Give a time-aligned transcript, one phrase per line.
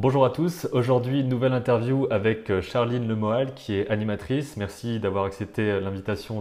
[0.00, 4.56] Bonjour à tous, aujourd'hui une nouvelle interview avec euh, Charline Lemoal qui est animatrice.
[4.56, 6.40] Merci d'avoir accepté euh, l'invitation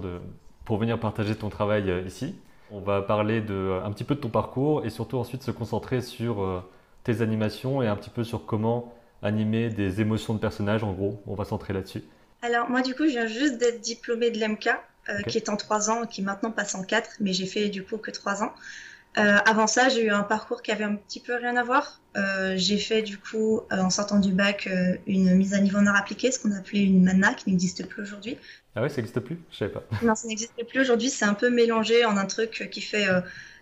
[0.63, 2.35] pour venir partager ton travail euh, ici.
[2.70, 6.01] On va parler de, un petit peu de ton parcours et surtout ensuite se concentrer
[6.01, 6.63] sur
[7.04, 8.93] tes animations et un petit peu sur comment
[9.23, 10.84] animer des émotions de personnages.
[10.84, 12.04] En gros, on va centrer là-dessus.
[12.44, 14.70] Alors moi du coup je viens juste d'être diplômée de l'MK
[15.28, 17.84] qui est en 3 ans et qui maintenant passe en 4 mais j'ai fait du
[17.84, 18.52] coup que 3 ans.
[19.18, 22.02] Euh, avant ça, j'ai eu un parcours qui avait un petit peu rien à voir.
[22.15, 24.70] Euh, j'ai fait du coup, euh, en sortant du bac,
[25.07, 28.04] une mise à niveau en art appliqué, ce qu'on appelait une MANA, qui n'existe plus
[28.04, 28.37] aujourd'hui.
[28.75, 29.39] Ah ouais, ça n'existe plus?
[29.51, 29.83] Je savais pas.
[30.04, 31.09] Non, ça n'existe plus aujourd'hui.
[31.09, 33.08] C'est un peu mélangé en un truc qui fait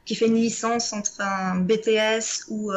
[0.03, 2.71] qui fait une licence entre un BTS ou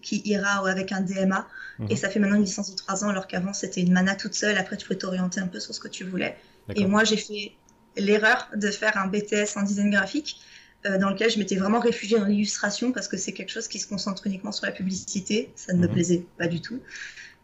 [0.00, 1.46] qui ira avec un DMA.
[1.78, 1.88] Mhm.
[1.90, 4.34] Et ça fait maintenant une licence de 3 ans, alors qu'avant c'était une mana toute
[4.34, 4.56] seule.
[4.58, 6.36] Après, tu pouvais t'orienter un peu sur ce que tu voulais.
[6.76, 7.52] Et moi, j'ai fait
[7.96, 10.40] l'erreur de faire un BTS en design graphique.
[10.84, 13.78] Euh, dans lequel je m'étais vraiment réfugiée dans l'illustration parce que c'est quelque chose qui
[13.78, 15.52] se concentre uniquement sur la publicité.
[15.54, 15.92] Ça ne me mhm.
[15.92, 16.80] plaisait pas du tout.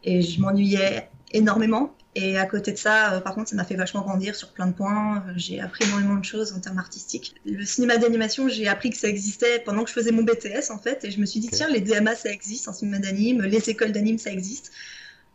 [0.03, 1.95] Et je m'ennuyais énormément.
[2.17, 4.67] Et à côté de ça, euh, par contre, ça m'a fait vachement grandir sur plein
[4.67, 5.23] de points.
[5.37, 7.37] J'ai appris énormément de choses en termes artistiques.
[7.47, 10.79] Le cinéma d'animation, j'ai appris que ça existait pendant que je faisais mon BTS, en
[10.79, 11.05] fait.
[11.05, 13.43] Et je me suis dit, tiens, les DMA, ça existe en cinéma d'anime.
[13.43, 14.73] Les écoles d'anime, ça existe.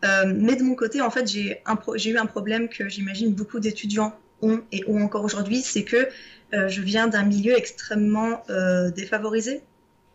[0.03, 1.61] Euh, mais de mon côté, en fait, j'ai
[2.09, 4.13] eu un problème que j'imagine beaucoup d'étudiants
[4.43, 6.09] ont et ont encore aujourd'hui, c'est que
[6.53, 9.61] euh, je viens d'un milieu extrêmement euh, défavorisé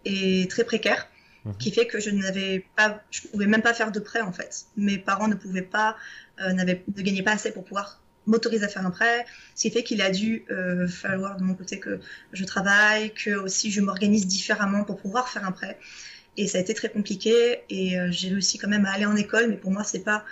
[0.05, 1.09] et très précaire,
[1.45, 1.57] mhm.
[1.57, 4.67] qui fait que je n'avais pas, je pouvais même pas faire de prêt en fait.
[4.77, 5.97] Mes parents ne pouvaient pas,
[6.41, 9.71] euh, n'avaient, ne gagnaient pas assez pour pouvoir m'autoriser à faire un prêt, ce qui
[9.71, 10.45] fait qu'il a dû
[10.87, 11.99] falloir de mon côté que
[12.35, 15.79] je travaille, que aussi je m'organise différemment pour pouvoir faire un prêt.
[16.37, 19.49] Et ça a été très compliqué et j'ai réussi quand même à aller en école,
[19.49, 20.27] mais pour moi c'est pas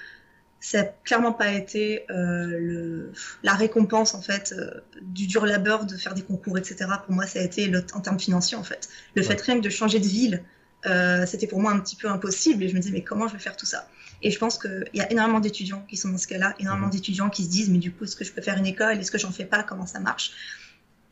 [0.67, 3.13] ça n'a clairement pas été euh, le,
[3.45, 6.91] la récompense en fait euh, du dur labeur de faire des concours, etc.
[7.05, 8.89] Pour moi, ça a été le, en termes financiers en fait.
[9.15, 10.43] Le fait rien que de changer de ville,
[10.87, 13.35] euh, c'était pour moi un petit peu impossible et je me disais mais comment je
[13.35, 13.89] vais faire tout ça?
[14.23, 16.95] Et je pense qu'il y a énormément d'étudiants qui sont dans ce cas-là, énormément mhm.
[16.95, 19.13] d'étudiants qui se disent mais du coup est-ce que je peux faire une école, est-ce
[19.13, 20.33] que j'en fais pas, comment ça marche?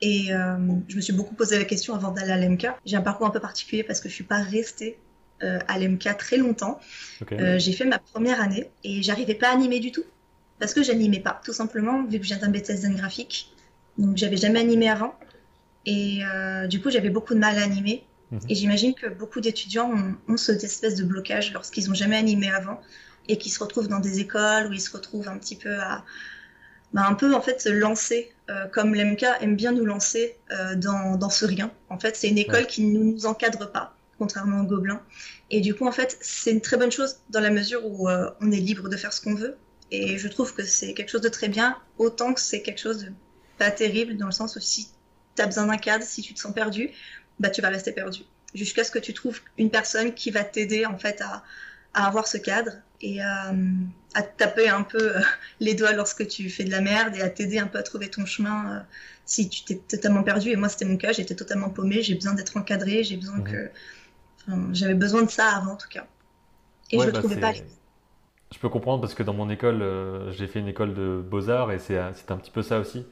[0.01, 2.67] Et je me suis beaucoup posé la question avant d'aller à l'EMK.
[2.85, 4.98] J'ai un parcours un peu particulier parce que je suis pas restée
[5.40, 6.80] à l'MK très longtemps.
[7.33, 10.05] Euh, j'ai fait ma première année et j'arrivais pas à animer du tout
[10.58, 13.52] parce que j'animais pas, tout simplement, vu que j'ai un BTS graphique.
[13.98, 15.14] Donc j'avais jamais animé avant
[15.86, 18.05] et euh, du coup j'avais beaucoup de mal à animer.
[18.30, 18.40] Mhm.
[18.48, 19.92] Et j'imagine que beaucoup d'étudiants
[20.28, 22.80] ont, cette espèce de blocage lorsqu'ils ont jamais animé avant
[23.28, 26.05] et qui se retrouvent dans des écoles où ils se retrouvent un petit peu à
[26.92, 28.33] bah, un peu en fait se lancer
[28.72, 30.36] comme l'MK aime bien nous lancer
[30.77, 31.72] dans, dans, ce rien.
[31.89, 35.02] En fait, c'est une école qui ne nous encadre pas contrairement aux gobelins.
[35.51, 38.30] Et du coup, en fait, c'est une très bonne chose dans la mesure où euh,
[38.40, 39.57] on est libre de faire ce qu'on veut.
[39.90, 43.05] Et je trouve que c'est quelque chose de très bien, autant que c'est quelque chose
[43.05, 43.13] de
[43.58, 44.89] pas terrible, dans le sens où si
[45.36, 46.90] tu as besoin d'un cadre, si tu te sens perdu,
[47.39, 48.23] bah tu vas rester perdu.
[48.55, 51.45] Jusqu'à ce que tu trouves une personne qui va t'aider en fait à,
[51.92, 53.52] à, avoir ce cadre et à,
[54.14, 55.20] à taper un peu euh,
[55.61, 58.08] les doigts lorsque tu fais de la merde et à t'aider un peu à trouver
[58.08, 58.80] ton chemin euh,
[59.27, 60.51] si tu t'es totalement perdu.
[60.51, 63.45] Et moi, c'était mon cas, j'étais totalement paumée, j'ai besoin d'être encadrée, j'ai besoin mhm.
[63.45, 63.70] que
[64.73, 66.07] j'avais besoin de ça avant en tout cas.
[66.91, 67.53] Et je ne bah, trouvais pas.
[67.53, 71.73] Je peux comprendre parce que dans mon école, euh, j'ai fait une école de beaux-arts
[71.73, 73.05] et c'est un petit peu ça aussi.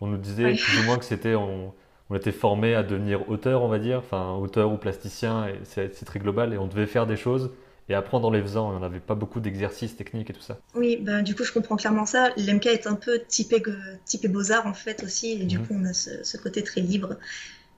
[0.00, 1.34] On nous disait plus ou moins que c'était.
[1.34, 1.72] On,
[2.10, 6.18] on, était formé à devenir auteur, on va dire, enfin auteur ou plasticien, c'est très
[6.18, 7.50] global et on devait faire des choses
[7.88, 8.70] et apprendre en les faisant.
[8.70, 10.58] On n'avait pas beaucoup d'exercices techniques et tout ça.
[10.74, 12.30] Oui, ben, du coup, je comprends clairement ça.
[12.36, 13.62] L'MK est un peu typé,
[14.04, 15.66] typé beaux-arts en fait aussi, et du mhm.
[15.66, 17.16] coup, on a ce, ce, côté très libre.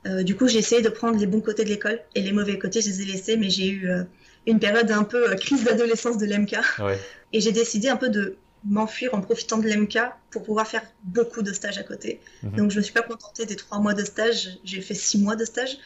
[0.06, 2.58] Euh, du coup, j'ai essayé de prendre les bons côtés de l'école et les mauvais
[2.58, 4.02] côtés, je les ai laissés, mais j'ai eu euh,
[4.46, 6.56] une période un peu euh, crise d'adolescence de l'MK.
[7.32, 9.98] Et j'ai décidé un peu de m'enfuir en profitant de l'MK
[10.32, 12.20] pour pouvoir faire beaucoup de stages à côté.
[12.42, 12.50] Mhm.
[12.56, 15.18] Donc, je ne me suis pas contentée des trois mois de stage, j'ai fait six
[15.18, 15.78] mois de stage.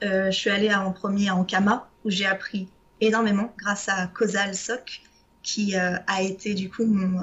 [0.00, 2.68] je suis allée en premier en Kama, où j'ai appris
[3.00, 5.02] énormément grâce à Causal Soc,
[5.42, 7.20] qui a été du coup mon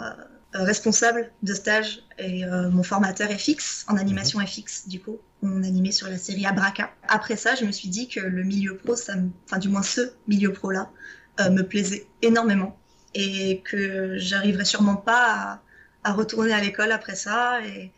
[0.53, 4.47] responsable de stage et mon formateur FX en animation mhm.
[4.47, 6.91] FX du coup on animait sur la série Abraka.
[7.07, 9.13] Après ça, je me suis dit que le milieu pro, ça
[9.45, 10.91] enfin du moins ce milieu pro là,
[11.39, 12.77] euh, me plaisait énormément
[13.13, 15.61] et que j'arriverais sûrement pas
[16.03, 17.59] à, retourner à l'école après ça.
[17.65, 17.91] Et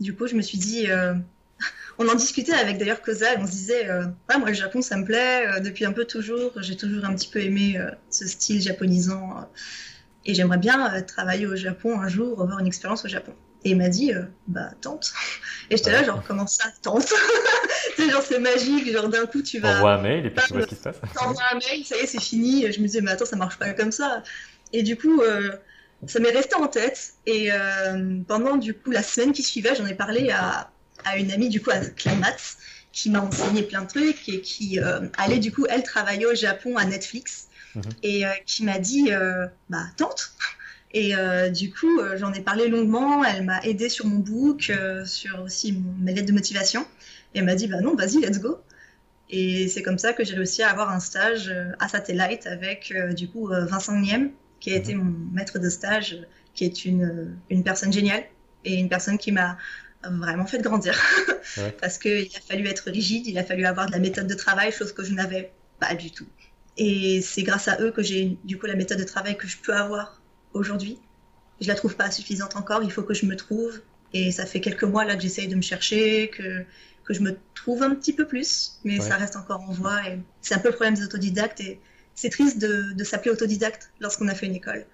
[0.00, 1.14] du coup, je me suis dit, euh,
[1.98, 4.06] on en discutait avec d'ailleurs Koza, on se disait, euh,
[4.38, 7.40] moi le Japon ça me plaît depuis un peu toujours, j'ai toujours un petit peu
[7.40, 7.78] aimé
[8.10, 9.48] ce style japonisant
[10.28, 13.32] et j'aimerais bien travailler au Japon un jour, avoir une expérience au Japon.
[13.64, 15.12] Et il m'a dit, euh, bah, tente.
[15.70, 17.12] Et j'étais là, genre, comment ça, tente?
[17.96, 19.78] Tu genre, c'est magique, genre, d'un coup, tu vas.
[19.78, 20.96] Envoie un mail et puis tu vois ce qui se passe.
[21.14, 22.70] T'envoies un mail, ça y est, c'est fini.
[22.70, 24.22] Je me disais, mais attends, ça marche pas comme ça.
[24.72, 25.50] Et du coup, euh,
[26.06, 27.14] ça m'est resté en tête.
[27.26, 30.70] Et euh, pendant, du coup, la semaine qui suivait, j'en ai parlé à,
[31.04, 32.36] à, une amie, du coup, à Climat,
[32.92, 34.78] qui m'a enseigné plein de trucs et qui
[35.16, 37.47] allait, du coup, elle, travailler au Japon à Netflix.
[37.74, 37.82] Mhm.
[38.02, 39.10] et qui m'a dit
[39.68, 40.32] bah tente.
[40.92, 41.12] Et
[41.52, 43.24] du coup, j'en ai parlé longuement.
[43.24, 44.72] Elle m'a aidé sur mon book,
[45.04, 46.86] sur aussi mon, mes lettres de motivation.
[47.34, 48.58] Et elle m'a dit bah non, vas-y, let's go.
[49.30, 53.28] Et c'est comme ça que j'ai réussi à avoir un stage à Satellite avec du
[53.28, 54.30] coup Vincent Niem,
[54.60, 55.02] qui a été mhm.
[55.02, 56.18] mon maître de stage,
[56.54, 58.24] qui est une, une personne géniale
[58.64, 59.58] et une personne qui m'a
[60.04, 60.98] vraiment fait grandir.
[61.80, 64.72] Parce qu'il a fallu être rigide, il a fallu avoir de la méthode de travail,
[64.72, 66.26] chose que je n'avais pas du tout.
[66.78, 69.58] Et c'est grâce à eux que j'ai du coup la méthode de travail que je
[69.58, 70.22] peux avoir
[70.54, 70.98] aujourd'hui.
[71.60, 73.80] Je la trouve pas suffisante encore, il faut que je me trouve.
[74.14, 76.64] Et ça fait quelques mois là que j'essaye de me chercher, que,
[77.04, 80.08] que je me trouve un petit peu plus, mais ça reste encore en voie.
[80.08, 81.60] Et c'est un peu le problème des autodidactes.
[81.60, 81.80] Et
[82.14, 84.86] c'est triste de, de s'appeler autodidacte lorsqu'on a fait une école.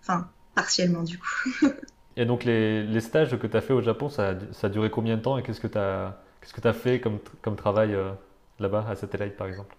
[0.00, 1.66] Enfin, partiellement du coup.
[2.16, 5.22] Et donc les, stages que tu as fait au Japon, ça, a duré combien de
[5.22, 8.12] temps et qu'est-ce que tu as, qu'est-ce que as fait comme, comme travail euh,
[8.58, 9.74] là-bas à Satellite par exemple?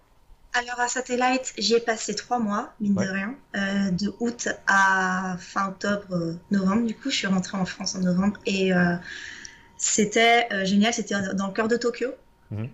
[0.54, 5.68] Alors à Satellite, j'ai passé trois mois, mine de rien, euh, de août à fin
[5.68, 6.86] octobre, novembre.
[6.86, 8.94] Du coup, je suis rentrée en France en novembre et euh,
[9.76, 10.94] c'était génial.
[10.94, 12.10] C'était dans le cœur de Tokyo.
[12.50, 12.68] Mhm.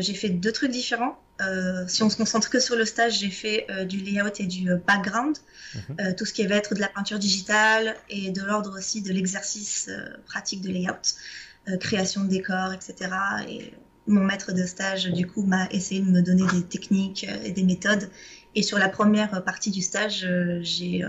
[0.00, 1.18] j'ai fait deux trucs différents.
[1.40, 4.46] Euh, si on se concentre que sur le stage, j'ai fait euh, du layout et
[4.46, 5.36] du euh, background,
[5.74, 6.14] mhm.
[6.16, 9.90] tout ce qui va être de la peinture digitale et de l'ordre aussi de l'exercice
[10.26, 13.10] pratique de layout, création de décors, etc.
[13.48, 13.72] Et
[14.08, 17.62] mon maître de stage, du coup, m'a essayé de me donner des techniques et des
[17.62, 18.10] méthodes.
[18.54, 20.26] Et sur la première partie du stage,
[20.62, 21.04] j'ai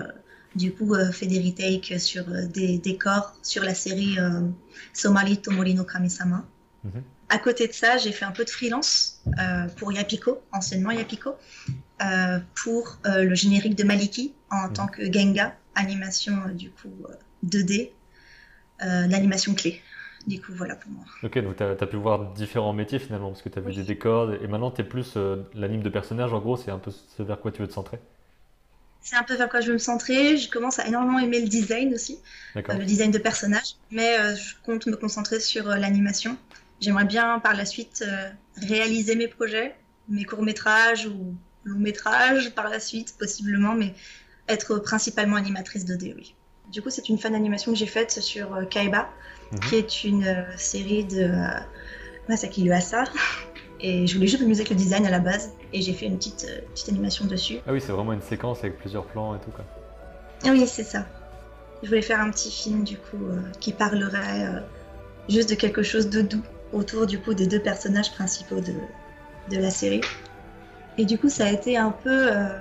[0.56, 4.18] du coup fait des retakes sur des décors sur la série
[4.94, 6.46] Somali Tomori no Kamisama.
[6.84, 7.04] Mhm.
[7.30, 11.36] À côté de ça, j'ai fait un peu de freelance euh, pour Yapiko, anciennement Yapiko,
[12.02, 14.74] euh, pour euh, le générique de Maliki en mmh.
[14.74, 16.92] tant que Genga, animation du coup
[17.46, 17.92] 2D,
[18.80, 19.82] l'animation clé.
[20.28, 21.04] Du coup, voilà pour moi.
[21.24, 23.84] Ok, donc tu as, pu voir différents métiers finalement, parce que tu as vu des
[23.84, 25.18] décors, et maintenant tu es plus
[25.54, 28.00] l'anime de personnage, en gros, c'est un peu ce vers quoi tu veux te centrer
[29.02, 30.36] c'est un peu vers quoi je veux me centrer.
[30.36, 32.20] Je commence à énormément aimer le design aussi,
[32.54, 36.38] le design de personnage, mais je compte me concentrer sur l'animation.
[36.80, 39.76] J'aimerais bien par la suite euh, réaliser mes projets,
[40.08, 41.36] mes courts-métrages ou
[41.66, 43.94] longs-métrages par la suite, possiblement, mais
[44.48, 46.36] être principalement animatrice de d oui.
[46.70, 49.10] Du coup, c'est une fan animation que j'ai faite sur euh, Kaiba,
[49.52, 49.60] mhm.
[49.60, 51.32] qui est une euh, série de
[52.28, 53.06] Masaki Yuasa.
[53.82, 56.18] Et je voulais juste m'amuser avec le design à la base, et j'ai fait une
[56.18, 57.60] petite, petite animation dessus.
[57.66, 59.64] Ah oui, c'est vraiment une séquence avec plusieurs plans et tout, quoi.
[60.44, 61.06] Oui, c'est ça.
[61.82, 63.30] Je voulais faire un petit film, du coup,
[63.62, 64.62] qui parlerait
[65.30, 66.44] juste de quelque chose de doux
[66.74, 68.74] autour du coup des deux personnages principaux de,
[69.50, 70.02] de la série.
[70.98, 72.60] Et du coup, ça a été un peu euh,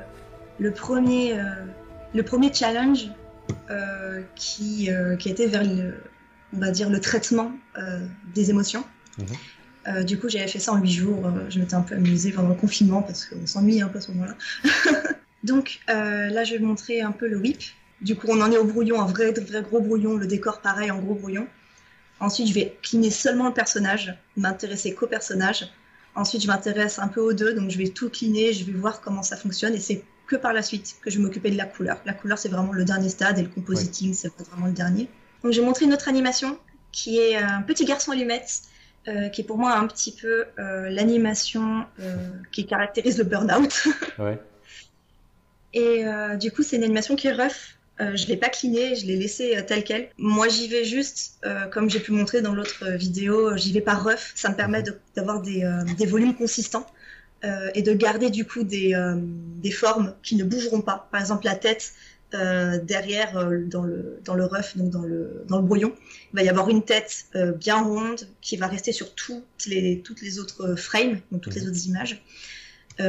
[0.58, 1.44] le, premier, euh,
[2.14, 3.10] le premier challenge euh,
[4.34, 5.94] qui, qui était vers le,
[6.54, 7.52] on va dire, le traitement
[8.34, 8.84] des émotions.
[9.18, 10.04] Mhm.
[10.04, 11.30] du coup, j'avais fait ça en huit jours.
[11.48, 14.12] je m'étais un peu amusée pendant le confinement parce qu'on s'ennuie un peu à ce
[14.12, 14.36] moment-là.
[15.44, 17.62] Donc là, je vais montrer un peu le whip.
[18.00, 20.16] Du coup, on en est au brouillon, un vrai, vrai gros brouillon.
[20.16, 21.48] Le décor, pareil, en gros brouillon.
[22.20, 25.70] Ensuite, je vais cliner seulement le personnage, m'intéresser qu'au personnage.
[26.14, 29.00] Ensuite, je m'intéresse un peu aux deux, donc je vais tout cliner, je vais voir
[29.00, 29.74] comment ça fonctionne.
[29.74, 32.00] Et c'est que par la suite que je m'occuper de la couleur.
[32.04, 35.08] La couleur, c'est vraiment le dernier stade et le compositing, c'est vraiment le dernier.
[35.42, 36.58] Donc, j'ai montré une autre animation
[36.92, 38.62] qui est un petit garçon allumette,
[39.08, 42.16] euh, qui est pour moi un petit peu euh, l'animation euh,
[42.52, 43.88] qui caractérise le burn-out.
[44.18, 44.38] ouais.
[45.74, 46.04] Et
[46.40, 49.16] du coup, c'est une animation qui est rough, euh, je l'ai pas cliné, je l'ai
[49.16, 50.08] laissé euh, tel quel.
[50.18, 53.94] Moi, j'y vais juste, euh, comme j'ai pu montrer dans l'autre vidéo, j'y vais pas
[53.94, 54.32] rough.
[54.34, 54.84] Ça me permet
[55.16, 55.64] d'avoir des,
[56.06, 56.86] volumes consistants
[57.42, 58.92] et de garder du coup des,
[59.72, 61.08] formes qui ne bougeront pas.
[61.12, 61.92] Par exemple, la tête
[62.32, 63.32] derrière
[63.66, 65.94] dans le dans le rough, donc dans le dans le brouillon,
[66.32, 67.26] il va y avoir une tête
[67.56, 71.62] bien ronde qui va rester sur toutes les toutes les autres frames, donc toutes les
[71.62, 71.68] mhm.
[71.68, 72.22] autres images.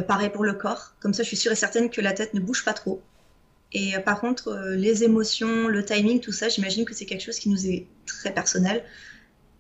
[0.07, 0.93] pareil pour le corps.
[0.99, 3.01] Comme ça, je suis sûre et certaine que la tête ne bouge pas trop.
[3.71, 7.23] Et euh, par contre, euh, les émotions, le timing, tout ça, j'imagine que c'est quelque
[7.23, 8.83] chose qui nous est très personnel.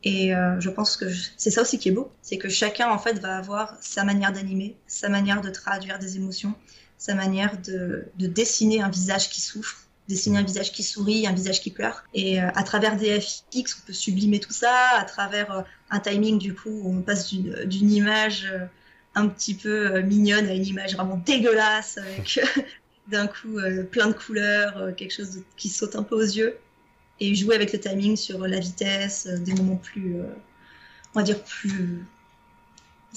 [0.03, 1.05] Et euh, je pense que
[1.37, 4.31] c'est ça aussi qui est beau, c'est que chacun en fait va avoir sa manière
[4.31, 6.53] d'animer, sa manière de traduire des émotions,
[6.97, 9.77] sa manière de, dessiner un visage qui souffre,
[10.07, 12.03] dessiner un visage qui sourit, un visage qui pleure.
[12.13, 16.55] Et à travers des FX, on peut sublimer tout ça, à travers un timing du
[16.55, 18.51] coup, où on passe d'une image
[19.15, 22.39] un petit peu mignonne à une image vraiment dégueulasse avec
[23.09, 26.57] d'un coup euh, plein de couleurs, euh, quelque chose qui saute un peu aux yeux,
[27.19, 30.17] et jouer avec le timing sur la vitesse, euh, des moments plus,
[31.13, 32.05] on va dire, plus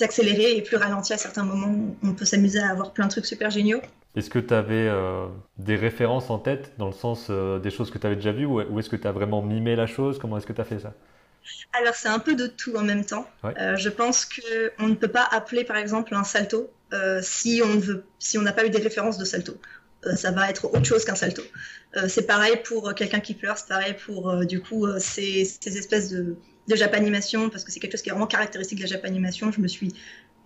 [0.01, 1.97] accélérés et plus ralentis à certains moments.
[2.03, 3.81] On peut s'amuser à avoir plein de trucs super géniaux.
[4.15, 4.91] Est-ce que tu avais
[5.59, 8.79] des références en tête, dans le sens des choses que tu avais déjà vues, ou,
[8.79, 10.19] est-ce que tu as vraiment mimé la chose?
[10.19, 10.93] Comment est-ce que tu as fait ça?
[11.73, 13.27] Alors c'est un peu de tout en même temps.
[13.45, 16.71] je pense qu'on ne peut pas appeler par exemple un salto
[17.23, 19.57] si on veut, si on n'a pas eu des références de salto.
[20.17, 21.43] Ça va être autre chose qu'un salto.
[22.09, 26.37] c'est pareil pour quelqu'un qui pleure, c'est pareil pour du coup ces, ces, espèces de,
[26.69, 29.53] de japanimation, parce que c'est quelque chose qui est vraiment caractéristique de la japanimation.
[29.53, 29.93] Je me suis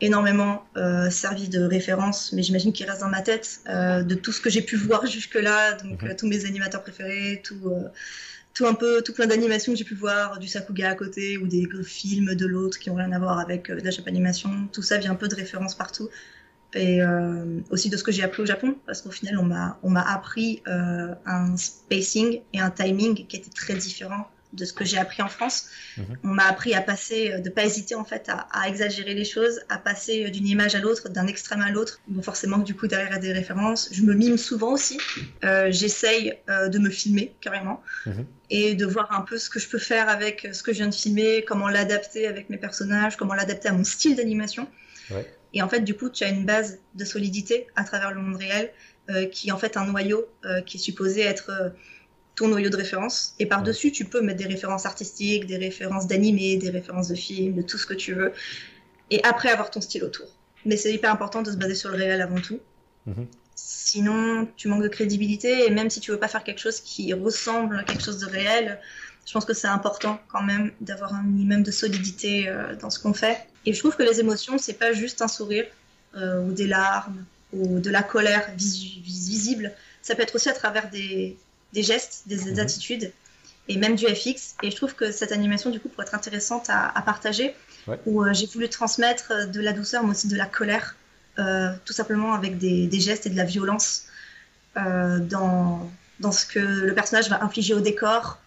[0.00, 4.32] énormément euh, servi de référence, mais j'imagine qu'il reste dans ma tête euh, de tout
[4.32, 6.10] ce que j'ai pu voir jusque-là, donc mhm.
[6.10, 7.72] euh, tous mes animateurs préférés, tout,
[8.52, 11.46] tout un peu, tout plein d'animations que j'ai pu voir, du Sakuga à côté ou
[11.46, 14.68] des films de l'autre qui ont rien à voir avec la japanimation.
[14.72, 16.08] Tout ça vient un peu de références partout
[16.74, 17.00] et
[17.70, 20.02] aussi de ce que j'ai appris au Japon, parce qu'au final on m'a on m'a
[20.02, 25.22] appris un spacing et un timing qui étaient très différents de ce que j'ai appris
[25.22, 25.68] en France.
[25.96, 26.04] Mhm.
[26.24, 29.60] On m'a appris à passer, euh, de pas hésiter en fait à, exagérer les choses,
[29.68, 32.00] à passer euh, d'une image à l'autre, d'un extrême à l'autre.
[32.08, 33.88] Donc forcément du coup derrière il y a des références.
[33.92, 34.98] Je me mime souvent aussi.
[35.44, 38.26] Euh, j'essaye de me filmer carrément mhm.
[38.50, 40.88] et de voir un peu ce que je peux faire avec ce que je viens
[40.88, 44.66] de filmer, comment l'adapter avec mes personnages, comment l'adapter à mon style d'animation.
[45.52, 48.36] Et en fait du coup tu as une base de solidité à travers le monde
[48.36, 48.72] réel
[49.30, 50.26] qui est en fait un noyau
[50.66, 51.72] qui est supposé être
[52.36, 53.34] ton noyau de référence.
[53.38, 57.54] Et par-dessus, tu peux mettre des références artistiques, des références d'animés, des références de films,
[57.54, 58.32] de tout ce que tu veux.
[59.10, 60.26] Et après, avoir ton style autour.
[60.64, 62.60] Mais c'est hyper important de se baser sur le réel avant tout.
[63.06, 63.26] Mhm.
[63.54, 65.66] Sinon, tu manques de crédibilité.
[65.66, 68.26] Et même si tu veux pas faire quelque chose qui ressemble à quelque chose de
[68.26, 68.80] réel,
[69.26, 73.00] je pense que c'est important quand même d'avoir un minimum de solidité euh, dans ce
[73.00, 73.46] qu'on fait.
[73.66, 75.66] Et je trouve que les émotions, c'est pas juste un sourire
[76.16, 79.72] euh, ou des larmes ou de la colère visible.
[80.02, 81.36] Ça peut être aussi à travers des,
[81.72, 82.60] des gestes, des, mhm.
[82.60, 83.12] attitudes
[83.68, 84.54] et même du FX.
[84.62, 87.56] Et je trouve que cette animation, du coup, pourrait être intéressante à, partager,
[88.06, 90.94] où euh, j'ai voulu transmettre de la douceur, mais aussi de la colère,
[91.40, 94.04] euh, tout simplement avec des, gestes et de la violence
[94.76, 95.90] dans,
[96.20, 98.38] dans ce que le personnage va infliger au décor,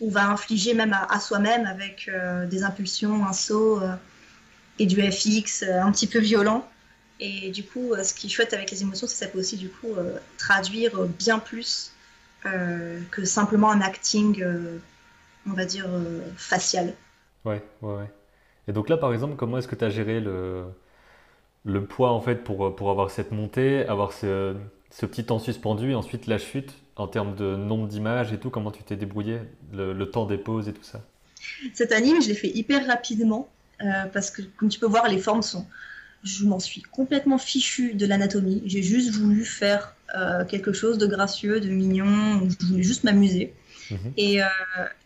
[0.00, 2.10] ou va infliger même à, soi-même avec
[2.50, 3.80] des impulsions, un saut
[4.78, 6.68] et du FX un petit peu violent.
[7.18, 9.56] Et du coup, ce qui est chouette avec les émotions, c'est que ça peut aussi
[9.56, 9.94] du coup
[10.36, 11.92] traduire bien plus
[12.46, 14.78] euh, que simplement un acting, euh,
[15.48, 16.94] on va dire, euh, facial.
[17.44, 18.10] Ouais, ouais, ouais.
[18.68, 20.64] Et donc là, par exemple, comment est-ce que tu as géré le,
[21.64, 24.54] le poids en fait pour, pour avoir cette montée, avoir ce,
[24.90, 28.50] ce petit temps suspendu et ensuite la chute en termes de nombre d'images et tout
[28.50, 29.40] Comment tu t'es débrouillé
[29.72, 31.02] le, temps des pauses et tout ça?
[31.74, 33.48] Cet anime, je l'ai fait hyper rapidement
[34.12, 35.66] parce que, comme tu peux voir, les formes sont.
[36.24, 38.62] Je m'en suis complètement fichu de l'anatomie.
[38.64, 43.52] J'ai juste voulu faire euh, quelque chose de gracieux, de mignon, je voulais juste m'amuser.
[43.90, 44.12] Mhm.
[44.16, 44.46] Et euh,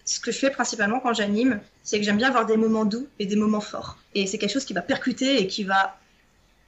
[0.04, 3.08] ce que je fais principalement quand j'anime, c'est que j'aime bien avoir des moments doux
[3.18, 3.98] et des moments forts.
[4.14, 5.98] Et c'est quelque chose qui va percuter et qui va,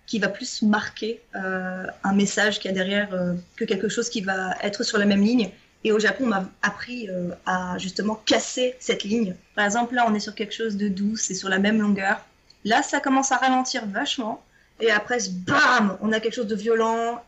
[0.06, 3.08] qui va plus marquer euh, un message qu'il y a derrière
[3.56, 5.50] que quelque chose qui va être sur la même ligne.
[5.84, 7.08] Et au Japon, on m'a appris
[7.44, 9.34] à justement casser cette ligne.
[9.56, 12.24] Par exemple, là, on est sur quelque chose de doux, c'est sur la même longueur.
[12.64, 14.44] Là, ça commence à ralentir vachement.
[14.80, 17.20] Et après, bam, on a quelque chose de violent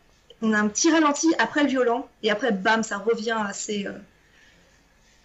[0.45, 3.93] on a un petit ralenti après le violent, et après, bam, ça revient assez, euh,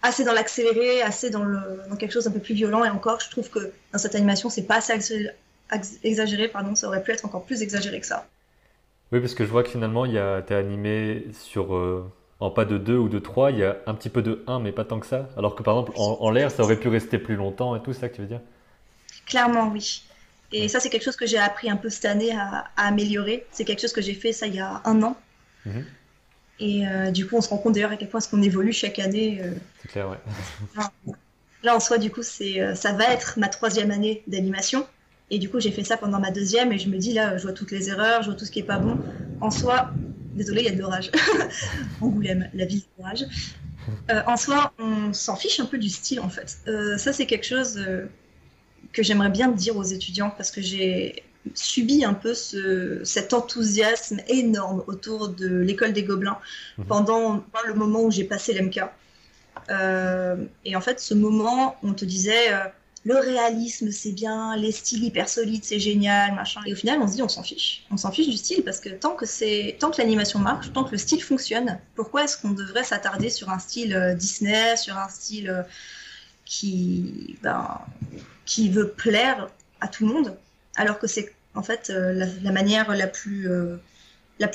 [0.02, 1.44] assez dans l'accéléré, assez dans,
[1.98, 2.84] quelque chose d'un peu plus violent.
[2.84, 5.30] Et encore, je trouve que dans cette animation, c'est pas assez
[6.02, 8.26] exagéré, pardon, ça aurait pu être encore plus exagéré que ça.
[9.12, 12.08] Oui, parce que je vois que finalement, tu es animé sur, euh,
[12.38, 14.60] en pas de 2 ou de 3, il y a un petit peu de 1,
[14.60, 15.28] mais pas tant que ça.
[15.36, 18.08] Alors que par exemple, en, l'air, ça aurait pu rester plus longtemps et tout ça
[18.08, 18.40] que tu veux dire?
[19.26, 20.04] Clairement, oui.
[20.52, 23.46] Et ça, c'est quelque chose que j'ai appris un peu cette année à, améliorer.
[23.50, 25.16] C'est quelque chose que j'ai fait ça il y a un an.
[25.66, 25.84] Mhm.
[26.60, 28.72] Et euh, du coup, on se rend compte d'ailleurs à quel point est-ce qu'on évolue
[28.72, 29.40] chaque année.
[29.42, 29.52] Euh.
[29.82, 31.14] C'est clair, ouais.
[31.62, 34.86] là, en soi, du coup, c'est, ça va être ma troisième année d'animation.
[35.30, 37.42] Et du coup, j'ai fait ça pendant ma deuxième et je me dis, là, je
[37.44, 38.98] vois toutes les erreurs, je vois tout ce qui est pas bon.
[39.40, 39.90] En soi,
[40.34, 41.10] désolé, il y a de l'orage.
[42.00, 43.26] Angoulême, la ville d'orage.
[44.26, 46.58] en soi, on s'en fiche un peu du style, en fait.
[46.98, 47.80] ça, c'est quelque chose
[48.92, 51.22] que j'aimerais bien dire aux étudiants parce que j'ai
[51.54, 56.38] subi un peu ce, cet enthousiasme énorme autour de l'école des Gobelins
[56.78, 56.84] mhm.
[56.86, 58.80] pendant le moment où j'ai passé l'MK.
[59.70, 62.64] Euh, et en fait, ce moment, on te disait euh,
[63.04, 66.60] le réalisme c'est bien, les styles hyper solides c'est génial, machin.
[66.66, 67.84] Et au final, on se dit on s'en fiche.
[67.90, 70.84] On s'en fiche du style parce que tant que c'est, tant que l'animation marche, tant
[70.84, 74.98] que le style fonctionne, pourquoi est-ce qu'on devrait s'attarder sur un style euh, Disney, sur
[74.98, 75.64] un style
[76.44, 77.80] qui, ben,
[78.44, 79.48] qui veut plaire
[79.80, 80.36] à tout le monde,
[80.74, 83.76] alors que c'est en fait euh, la, manière la plus, euh,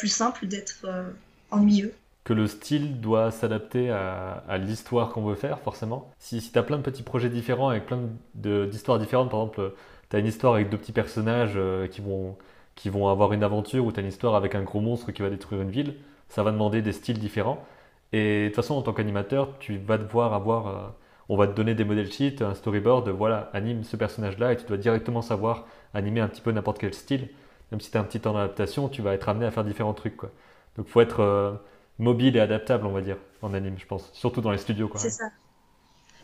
[0.05, 1.09] simple d'être euh,
[1.51, 1.93] ennuyeux.
[2.25, 6.11] Que le style doit s'adapter à, l'histoire qu'on veut faire, forcément.
[6.19, 9.73] Si, si tu as plein de petits projets différents avec plein d'histoires différentes, par exemple,
[10.09, 11.57] tu as une histoire avec deux petits personnages
[11.91, 12.35] qui, vont,
[12.75, 15.21] qui vont avoir une aventure, ou tu as une histoire avec un gros monstre qui
[15.21, 15.95] va détruire une ville,
[16.27, 17.63] ça va demander des styles différents.
[18.11, 20.95] Et de toute façon, en tant qu'animateur, tu vas devoir avoir
[21.29, 24.65] on va te donner des modèles sheets, un storyboard, voilà, anime ce personnage-là et tu
[24.65, 27.29] dois directement savoir animer un petit peu n'importe quel style.
[27.71, 29.93] même si tu as un petit temps d'adaptation, tu vas être amené à faire différents
[29.93, 30.17] trucs.
[30.17, 30.31] Quoi.
[30.77, 31.59] Donc, faut être
[31.99, 34.09] mobile et adaptable, on va dire, en anime, je pense.
[34.13, 34.89] Surtout dans les studios.
[34.95, 35.25] C'est ça.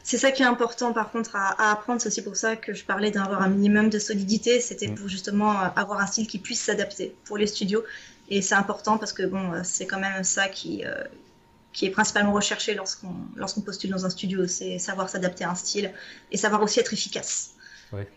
[0.03, 2.01] C'est ça qui est important, par contre, à, apprendre.
[2.01, 4.59] C'est aussi pour ça que je parlais d'avoir un minimum de solidité.
[4.59, 4.95] C'était mm.
[4.95, 7.83] pour justement avoir un style qui puisse s'adapter pour les studios.
[8.29, 10.83] Et c'est important parce que bon, c'est quand même ça qui,
[11.73, 15.55] qui est principalement recherché lorsqu'on lorsqu'on postule dans un studio, c'est savoir s'adapter à un
[15.55, 15.93] style
[16.31, 17.51] et savoir aussi être efficace.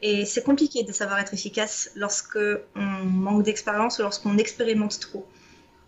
[0.02, 2.38] Et c'est compliqué de savoir être efficace lorsque
[2.76, 5.26] on manque d'expérience ou lorsqu'on expérimente trop.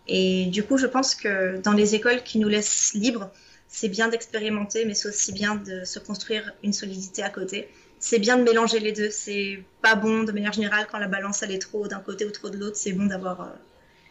[0.08, 3.30] Et du coup, je pense que dans les écoles qui nous laissent libres,
[3.68, 7.68] c'est bien d'expérimenter, mais c'est aussi bien de se construire une solidité à côté.
[7.98, 9.10] C'est bien de mélanger les deux.
[9.10, 12.30] C'est pas bon de manière générale quand la balance elle est trop d'un côté ou
[12.30, 12.76] trop de l'autre.
[12.76, 13.46] C'est bon d'avoir euh,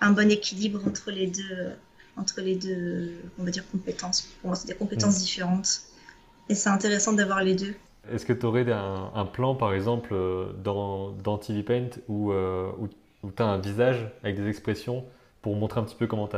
[0.01, 1.71] un bon équilibre entre les deux
[2.17, 4.21] entre les deux, on va dire, compétences.
[4.41, 5.23] Pour moi, c'est des compétences mm.
[5.23, 5.81] différentes.
[6.49, 7.73] Et c'est intéressant d'avoir les deux.
[8.11, 12.69] Est-ce que tu aurais un, plan, par exemple, euh, dans, dans TV Paint où, euh,
[12.77, 12.87] où,
[13.31, 15.03] tu as un visage avec des expressions
[15.45, 16.37] pour montrer un petit peu comment tu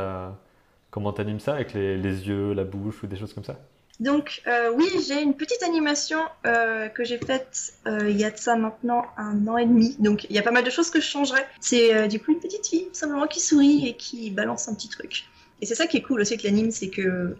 [0.91, 3.57] comment animes ça, avec les, les, yeux, la bouche ou des choses comme ça?
[4.01, 8.57] Donc euh, oui, j'ai une petite animation que j'ai faite il y a de ça
[8.57, 9.95] maintenant un an et demi.
[9.99, 11.45] Donc il y a pas mal de choses que je changerais.
[11.61, 15.23] C'est du coup une petite fille simplement qui sourit et qui balance un petit truc.
[15.61, 17.35] Et c'est ça qui est cool aussi avec l'anime, c'est que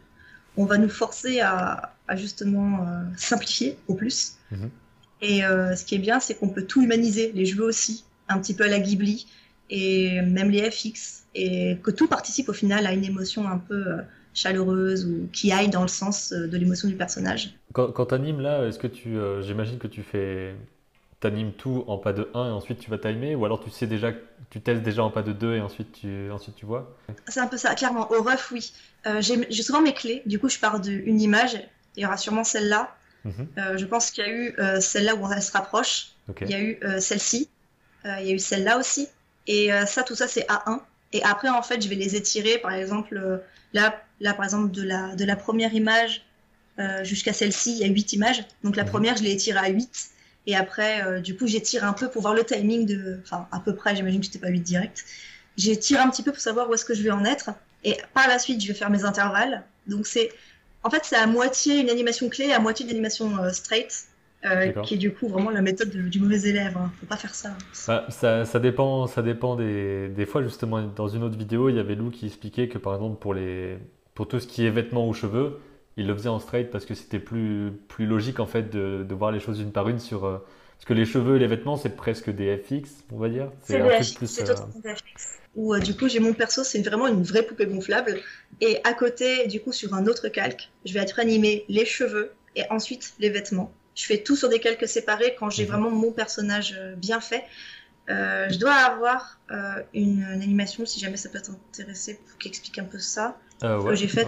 [0.57, 4.37] on va nous forcer à, justement euh, simplifier au plus.
[4.51, 4.69] Mhm.
[5.21, 8.39] Et euh, ce qui est bien, c'est qu'on peut tout humaniser, les jeux aussi, un
[8.39, 9.27] petit peu à la Ghibli,
[9.69, 13.87] et même les FX, et que tout participe au final à une émotion un peu
[13.87, 14.01] euh,
[14.33, 17.55] chaleureuse ou qui aille dans le sens de l'émotion du personnage.
[17.73, 20.55] Quand, quand tu animes là, est-ce que tu, j'imagine que tu fais
[21.19, 23.87] t'animes tout en pas de 1 et ensuite tu vas timer ou alors tu sais
[23.87, 24.11] déjà
[24.49, 26.95] tu testes déjà en pas de 2 et ensuite tu, ensuite tu vois?
[27.27, 28.09] C'est un peu ça, clairement.
[28.11, 28.71] Au ref, oui.
[29.07, 31.59] Euh, j'ai souvent mes clés, du coup je pars d'une image,
[31.95, 32.95] il y aura sûrement celle-là.
[33.25, 33.47] Mhm.
[33.57, 36.09] Euh, je pense qu'il y a eu euh, celle-là où on se rapproche,
[36.41, 37.49] il y a eu celle-ci,
[38.05, 39.07] il y a eu celle-là aussi.
[39.47, 40.81] Et ça, tout ça c'est A1.
[41.13, 43.41] Et après, en fait, je vais les étirer, par exemple,
[43.73, 46.25] là, là par exemple, de la, de la première image
[47.03, 48.43] jusqu'à celle-ci, il y a 8 images.
[48.63, 48.89] Donc la mhm.
[48.89, 50.11] première, je l'ai étirée à 8.
[50.47, 53.19] Et après, euh, du coup, j'étire un peu pour voir le timing de.
[53.23, 55.03] Enfin, à peu près, j'imagine que c'était pas 8 direct.
[55.57, 57.51] J'étire un petit peu pour savoir où est-ce que je vais en être.
[57.83, 59.63] Et par la suite, je vais faire mes intervalles.
[59.87, 60.31] Donc, c'est.
[60.83, 64.05] En fait, c'est à moitié une animation clé, à moitié une animation euh, straight.
[64.45, 66.77] Euh, qui est du coup vraiment la méthode du mauvais élève.
[66.77, 66.91] Hein.
[66.99, 67.57] Faut pas faire ça.
[67.87, 70.81] Bah, ça, ça, dépend, ça dépend des, des fois justement.
[70.83, 73.77] Dans une autre vidéo, il y avait Lou qui expliquait que par exemple pour les,
[74.13, 75.59] pour tout ce qui est vêtements ou cheveux,
[75.97, 79.15] il le faisait en straight parce que c'était plus, plus logique en fait de, de
[79.15, 80.25] voir les choses une par une sur.
[80.25, 80.37] Euh,
[80.77, 83.51] parce que les cheveux et les vêtements, c'est presque des FX, on va dire.
[83.63, 85.39] C'est des FX, c'est euh, FX.
[85.55, 88.19] Ou euh, du coup, j'ai mon perso, c'est vraiment une vraie poupée gonflable.
[88.61, 92.31] Et à côté, du coup, sur un autre calque, je vais être animé les cheveux
[92.55, 93.73] et ensuite les vêtements.
[93.97, 95.71] Je fais tout sur des calques séparés quand j'ai mhm.
[95.71, 97.43] vraiment mon personnage bien fait.
[98.09, 99.39] Euh, je dois avoir
[99.93, 103.37] une, animation, si jamais ça peut t'intéresser, pour qu'il explique un peu ça.
[103.61, 104.27] que j'ai fait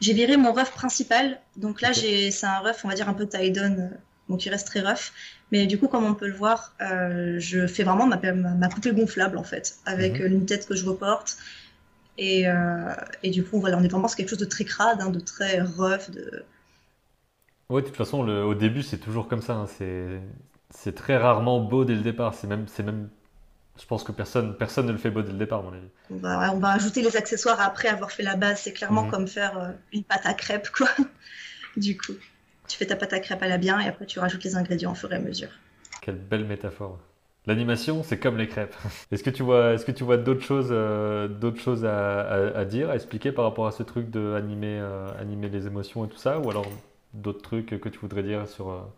[0.00, 3.14] j'ai viré mon ref principal, donc là j'ai c'est un ref on va dire un
[3.14, 3.50] peu tie
[4.28, 5.12] donc il reste très rough.
[5.50, 8.92] Mais du coup, comme on peut le voir, euh, je fais vraiment ma, ma, poupée
[8.92, 10.26] gonflable en fait, avec mhm.
[10.26, 11.38] une tête que je reporte.
[12.18, 15.00] Et, euh, et du coup, voilà, on est vraiment sur quelque chose de très crade,
[15.00, 16.10] hein, de très rough.
[16.10, 16.44] De...
[17.70, 19.54] Ouais, de toute façon, le, au début, c'est toujours comme ça.
[19.54, 19.66] Hein,
[20.70, 22.34] c'est très rarement beau dès le départ.
[22.34, 23.10] C'est même, même
[23.78, 25.88] je pense que personne, personne ne le fait beau dès le départ, à mon avis.
[26.10, 28.60] On va, on va ajouter les accessoires après avoir fait la base.
[28.60, 29.10] C'est clairement mhm.
[29.10, 30.88] comme faire euh, une pâte à crêpes, quoi.
[31.76, 32.14] du coup,
[32.66, 34.92] tu fais ta pâte à crêpes à la bien et après tu rajoutes les ingrédients
[34.92, 35.50] au fur et à mesure.
[36.02, 36.98] Quelle belle métaphore.
[37.46, 38.74] L'animation, c'est comme les crêpes.
[39.12, 42.90] Est-ce que tu vois, est-ce que tu vois d'autres choses, euh, d'autres choses à, dire,
[42.90, 46.18] à expliquer par rapport à ce truc de animer, euh, animer les émotions et tout
[46.18, 46.66] ça, ou alors
[47.18, 48.88] d'autres trucs que tu voudrais dire sur,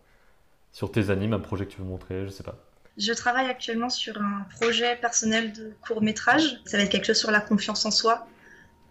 [0.72, 2.56] sur tes animes, un projet que tu veux montrer, je sais pas.
[2.96, 6.60] Je travaille actuellement sur un projet personnel de court métrage.
[6.66, 8.26] Ça va être quelque chose sur la confiance en soi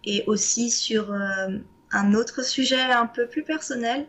[0.04, 1.58] et aussi sur euh,
[1.92, 4.06] un autre sujet un peu plus personnel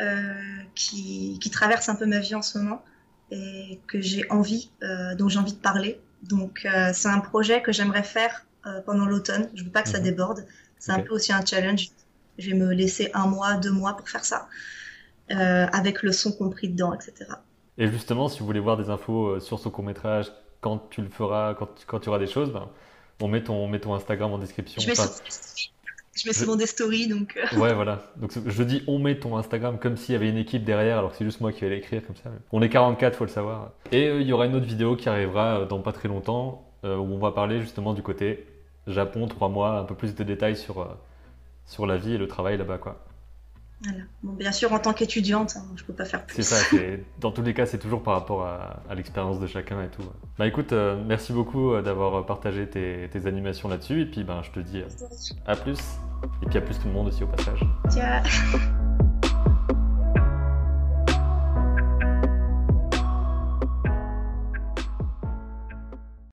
[0.00, 0.34] euh,
[0.74, 2.84] qui, traverse un peu ma vie en ce moment
[3.30, 6.00] et que j'ai envie, euh, dont j'ai envie de parler.
[6.22, 8.46] Donc c'est un projet que j'aimerais faire
[8.84, 9.48] pendant l'automne.
[9.54, 10.04] Je veux pas que ça mhm.
[10.04, 10.46] déborde.
[10.78, 11.90] C'est un peu aussi un challenge.
[12.38, 14.48] Je vais me laisser un mois, deux mois pour faire ça,
[15.28, 17.26] avec le son compris dedans, etc.
[17.78, 21.02] Et justement, si vous voulez voir des infos euh, sur ce court métrage, quand tu
[21.02, 22.68] le feras, quand, quand tu auras des choses, ben,
[23.20, 24.80] on, met ton, on met ton Instagram en description.
[24.80, 27.36] Je mets, je mets souvent des stories, donc.
[27.36, 27.58] Euh.
[27.58, 28.02] Ouais, voilà.
[28.16, 31.10] Donc je dis on met ton Instagram comme s'il y avait une équipe derrière, alors
[31.10, 32.30] que c'est juste moi qui vais l'écrire comme ça.
[32.52, 33.72] On est 44, faut le savoir.
[33.92, 36.88] Et euh, il y aura une autre vidéo qui arrivera dans pas très longtemps, où
[36.88, 38.46] on va parler justement du côté
[38.86, 40.96] Japon, trois mois, un peu plus de détails sur,
[41.66, 43.04] sur la vie et le travail là-bas, quoi.
[44.22, 46.36] Bon, bien sûr, en tant qu'étudiante, hein, je peux pas faire plus.
[46.36, 46.76] C'est ça,
[47.20, 50.02] dans tous les cas, c'est toujours par rapport à, l'expérience de chacun et tout.
[50.38, 54.50] Bah écoute, euh, merci beaucoup euh, d'avoir partagé tes, animations là-dessus, et puis ben, je
[54.50, 54.82] te dis
[55.46, 55.78] à plus,
[56.42, 57.60] et puis à plus tout le monde aussi au passage.
[57.90, 58.22] Ciao